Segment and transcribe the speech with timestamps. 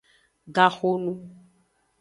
[0.55, 1.13] Gaxonu.